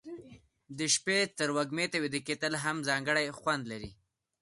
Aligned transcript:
د 0.77 0.79
شپې 0.95 1.17
تروږمي 1.37 1.85
ته 1.91 1.97
ویده 2.03 2.19
کېدل 2.27 2.53
هم 2.63 2.77
ځانګړی 2.89 3.35
خوند 3.39 3.63
لري. 3.71 3.91